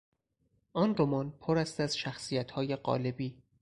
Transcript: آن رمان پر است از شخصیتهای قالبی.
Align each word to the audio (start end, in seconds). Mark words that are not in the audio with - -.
آن 0.73 0.95
رمان 0.97 1.31
پر 1.31 1.57
است 1.57 1.79
از 1.79 1.97
شخصیتهای 1.97 2.75
قالبی. 2.75 3.37